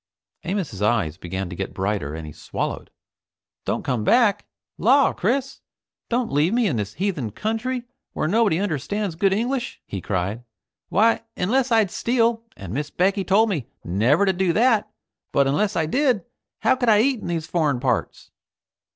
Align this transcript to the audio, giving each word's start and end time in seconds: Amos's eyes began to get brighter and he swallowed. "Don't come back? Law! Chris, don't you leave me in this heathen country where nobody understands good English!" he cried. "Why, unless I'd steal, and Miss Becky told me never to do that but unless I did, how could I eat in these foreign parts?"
Amos's 0.43 0.81
eyes 0.81 1.17
began 1.17 1.47
to 1.51 1.55
get 1.55 1.75
brighter 1.75 2.15
and 2.15 2.25
he 2.25 2.33
swallowed. 2.33 2.89
"Don't 3.65 3.83
come 3.83 4.03
back? 4.03 4.47
Law! 4.79 5.13
Chris, 5.13 5.61
don't 6.09 6.29
you 6.29 6.33
leave 6.33 6.55
me 6.55 6.65
in 6.65 6.77
this 6.77 6.95
heathen 6.95 7.29
country 7.29 7.83
where 8.13 8.27
nobody 8.27 8.57
understands 8.57 9.13
good 9.13 9.31
English!" 9.31 9.79
he 9.85 10.01
cried. 10.01 10.43
"Why, 10.89 11.21
unless 11.37 11.71
I'd 11.71 11.91
steal, 11.91 12.41
and 12.57 12.73
Miss 12.73 12.89
Becky 12.89 13.23
told 13.23 13.49
me 13.49 13.67
never 13.83 14.25
to 14.25 14.33
do 14.33 14.53
that 14.53 14.91
but 15.31 15.45
unless 15.45 15.75
I 15.75 15.85
did, 15.85 16.25
how 16.61 16.75
could 16.75 16.89
I 16.89 17.01
eat 17.01 17.19
in 17.19 17.27
these 17.27 17.45
foreign 17.45 17.79
parts?" 17.79 18.31